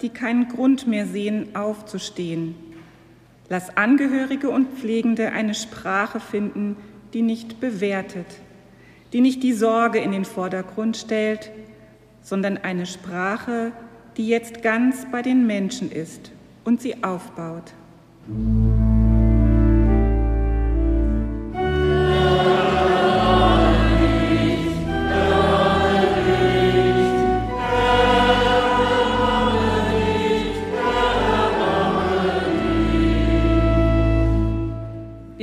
[0.01, 2.55] die keinen Grund mehr sehen, aufzustehen.
[3.49, 6.77] Lass Angehörige und Pflegende eine Sprache finden,
[7.13, 8.27] die nicht bewertet,
[9.11, 11.51] die nicht die Sorge in den Vordergrund stellt,
[12.21, 13.73] sondern eine Sprache,
[14.15, 16.31] die jetzt ganz bei den Menschen ist
[16.63, 17.73] und sie aufbaut.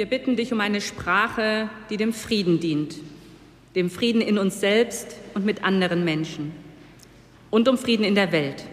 [0.04, 2.96] Wir bitten dich um eine Sprache, die dem Frieden dient,
[3.74, 6.52] dem Frieden in uns selbst und mit anderen Menschen
[7.50, 8.66] und um Frieden in der Welt.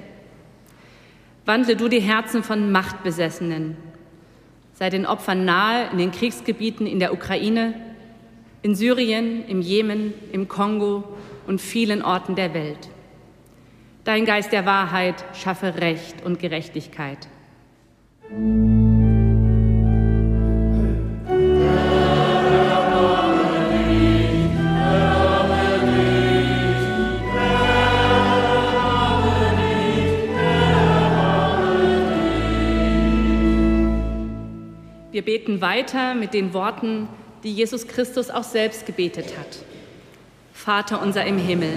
[1.46, 3.78] Wandle du die Herzen von Machtbesessenen,
[4.74, 7.76] sei den Opfern nahe in den Kriegsgebieten in der Ukraine,
[8.62, 11.06] in Syrien, im Jemen, im Kongo
[11.48, 12.90] und vielen Orten der Welt.
[14.04, 17.30] Dein Geist der Wahrheit schaffe Recht und Gerechtigkeit.
[35.12, 37.10] Wir beten weiter mit den Worten,
[37.44, 39.60] die Jesus Christus auch selbst gebetet hat.
[40.54, 41.74] Vater unser im Himmel,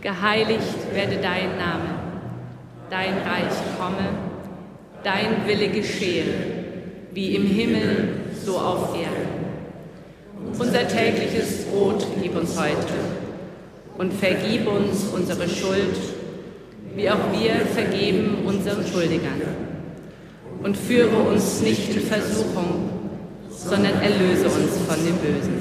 [0.00, 1.98] geheiligt werde dein Name,
[2.88, 4.08] dein Reich komme,
[5.04, 6.24] dein Wille geschehe,
[7.12, 8.08] wie im Himmel,
[8.42, 9.28] so auf Erden.
[10.58, 12.94] Unser tägliches Brot gib uns heute
[13.98, 15.98] und vergib uns unsere Schuld,
[16.96, 19.69] wie auch wir vergeben unseren Schuldigern
[20.62, 22.90] und führe uns nicht in Versuchung,
[23.50, 25.60] sondern erlöse uns von dem Bösen.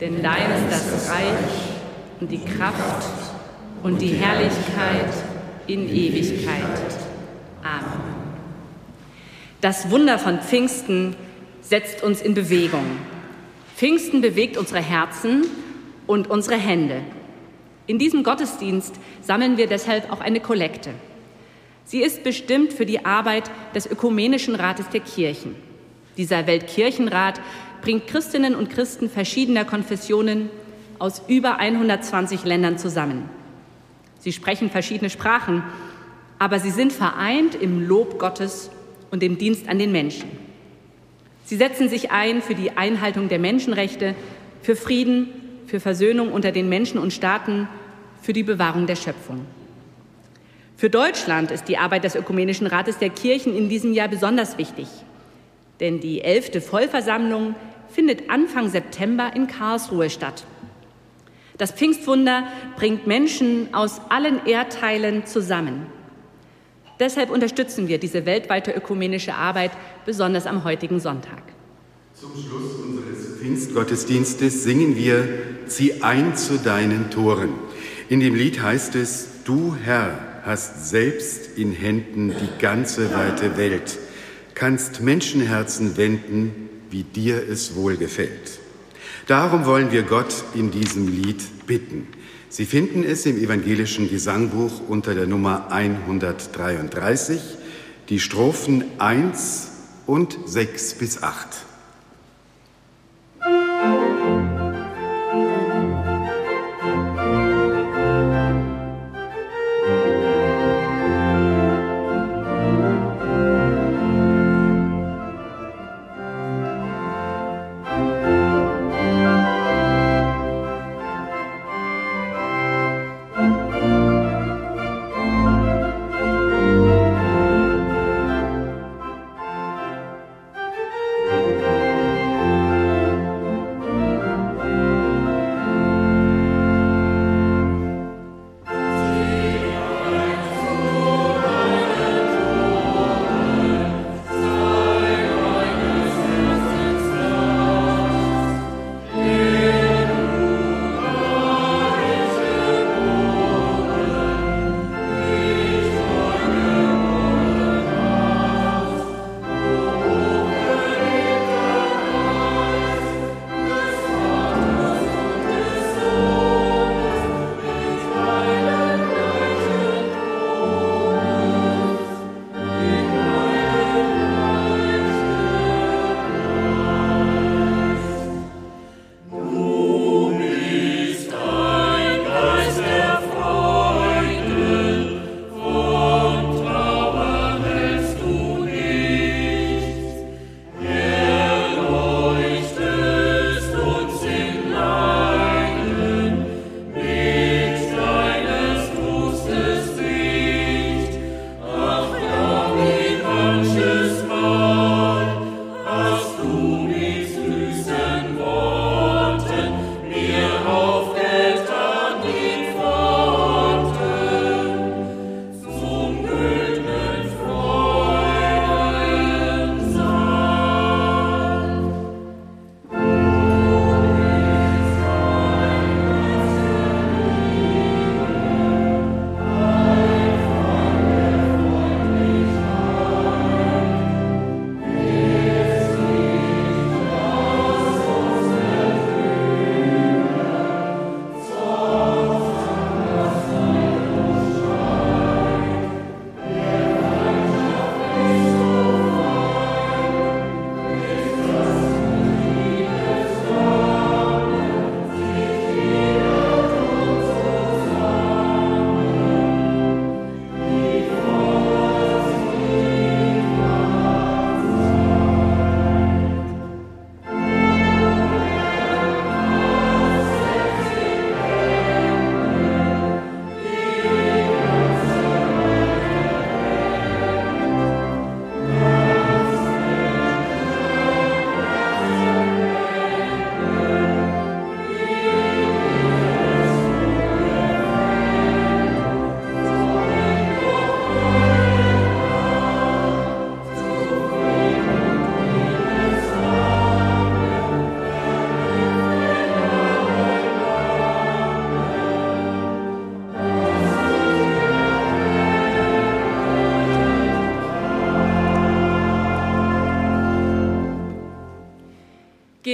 [0.00, 3.06] Denn dein ist das Reich und die Kraft
[3.82, 5.12] und die Herrlichkeit
[5.66, 6.64] in Ewigkeit.
[7.62, 8.00] Amen.
[9.60, 11.16] Das Wunder von Pfingsten
[11.60, 12.84] setzt uns in Bewegung.
[13.76, 15.46] Pfingsten bewegt unsere Herzen
[16.06, 17.02] und unsere Hände.
[17.86, 20.90] In diesem Gottesdienst sammeln wir deshalb auch eine Kollekte.
[21.84, 25.56] Sie ist bestimmt für die Arbeit des Ökumenischen Rates der Kirchen.
[26.16, 27.40] Dieser Weltkirchenrat
[27.82, 30.50] bringt Christinnen und Christen verschiedener Konfessionen
[30.98, 33.28] aus über 120 Ländern zusammen.
[34.18, 35.62] Sie sprechen verschiedene Sprachen,
[36.38, 38.70] aber sie sind vereint im Lob Gottes
[39.10, 40.30] und im Dienst an den Menschen.
[41.44, 44.14] Sie setzen sich ein für die Einhaltung der Menschenrechte,
[44.62, 45.28] für Frieden,
[45.66, 47.68] für Versöhnung unter den Menschen und Staaten,
[48.22, 49.46] für die Bewahrung der Schöpfung.
[50.80, 54.88] Für Deutschland ist die Arbeit des Ökumenischen Rates der Kirchen in diesem Jahr besonders wichtig.
[55.78, 57.54] Denn die elfte Vollversammlung
[57.90, 60.46] findet Anfang September in Karlsruhe statt.
[61.58, 62.44] Das Pfingstwunder
[62.76, 65.84] bringt Menschen aus allen Erdteilen zusammen.
[66.98, 69.72] Deshalb unterstützen wir diese weltweite ökumenische Arbeit
[70.06, 71.42] besonders am heutigen Sonntag.
[72.14, 75.28] Zum Schluss unseres Pfingstgottesdienstes singen wir
[75.66, 77.50] Zieh ein zu deinen Toren.
[78.08, 83.98] In dem Lied heißt es, Du Herr, hast selbst in Händen die ganze weite Welt,
[84.54, 88.58] kannst Menschenherzen wenden, wie dir es wohlgefällt.
[89.26, 92.08] Darum wollen wir Gott in diesem Lied bitten.
[92.48, 97.40] Sie finden es im evangelischen Gesangbuch unter der Nummer 133,
[98.08, 99.68] die Strophen 1
[100.06, 101.46] und 6 bis 8.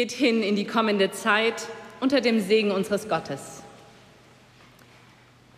[0.06, 1.66] Geht hin in die kommende Zeit
[1.98, 3.64] unter dem Segen unseres Gottes.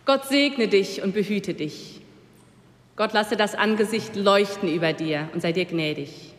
[0.07, 2.01] Gott segne dich und behüte dich.
[2.95, 6.33] Gott lasse das Angesicht leuchten über dir und sei dir gnädig.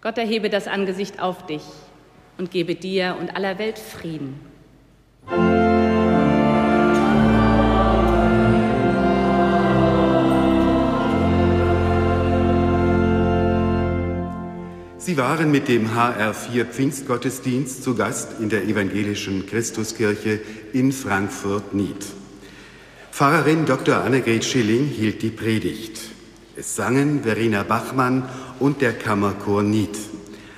[0.00, 1.64] Gott erhebe das Angesicht auf dich
[2.36, 4.38] und gebe dir und aller Welt Frieden.
[15.08, 20.38] Sie waren mit dem HR4 Pfingstgottesdienst zu Gast in der evangelischen Christuskirche
[20.74, 22.04] in Frankfurt-Nied.
[23.10, 24.04] Pfarrerin Dr.
[24.04, 25.98] Annegret Schilling hielt die Predigt.
[26.56, 28.28] Es sangen Verena Bachmann
[28.58, 29.96] und der Kammerchor Nied.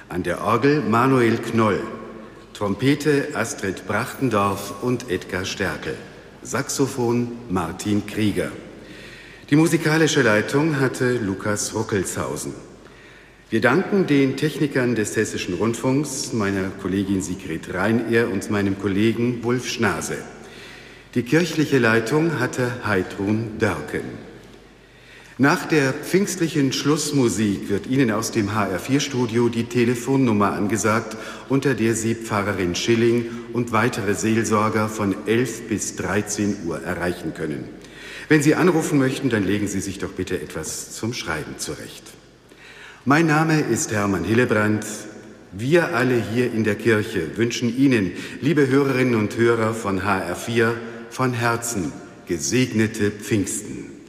[0.08, 1.80] An der Orgel Manuel Knoll.
[2.52, 5.94] Trompete Astrid Brachtendorf und Edgar Stärkel.
[6.42, 8.50] Saxophon Martin Krieger.
[9.48, 12.69] Die musikalische Leitung hatte Lukas Ruckelshausen.
[13.50, 19.68] Wir danken den Technikern des Hessischen Rundfunks, meiner Kollegin Sigrid Reinehr und meinem Kollegen Wulf
[19.68, 20.18] Schnase.
[21.16, 24.02] Die kirchliche Leitung hatte Heidrun Dörken.
[25.36, 31.16] Nach der pfingstlichen Schlussmusik wird Ihnen aus dem HR4-Studio die Telefonnummer angesagt,
[31.48, 37.64] unter der Sie Pfarrerin Schilling und weitere Seelsorger von 11 bis 13 Uhr erreichen können.
[38.28, 42.04] Wenn Sie anrufen möchten, dann legen Sie sich doch bitte etwas zum Schreiben zurecht.
[43.06, 44.84] Mein Name ist Hermann Hillebrand.
[45.52, 50.72] Wir alle hier in der Kirche wünschen Ihnen, liebe Hörerinnen und Hörer von HR4,
[51.08, 51.92] von Herzen
[52.26, 53.99] gesegnete Pfingsten.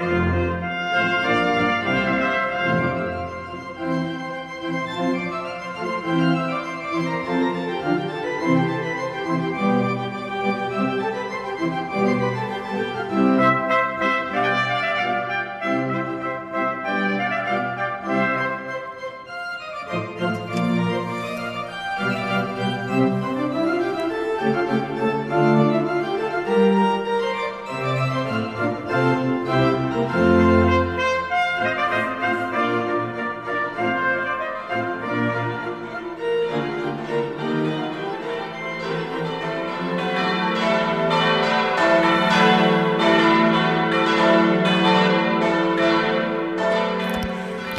[0.00, 0.63] Música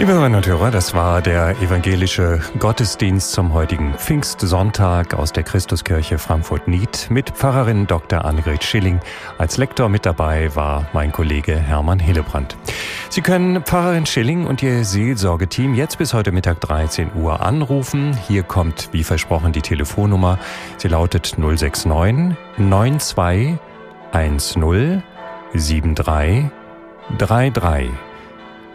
[0.05, 6.19] Liebe Hörerinnen und Hörer, das war der evangelische Gottesdienst zum heutigen Pfingstsonntag aus der Christuskirche
[6.19, 8.23] Frankfurt-Nied mit Pfarrerin Dr.
[8.23, 8.99] Annegret Schilling.
[9.39, 12.55] Als Lektor mit dabei war mein Kollege Hermann Hillebrand.
[13.09, 18.15] Sie können Pfarrerin Schilling und ihr Seelsorgeteam jetzt bis heute Mittag 13 Uhr anrufen.
[18.27, 20.37] Hier kommt, wie versprochen, die Telefonnummer.
[20.77, 23.57] Sie lautet 069 92
[24.13, 26.51] 10 73
[27.17, 28.04] 33.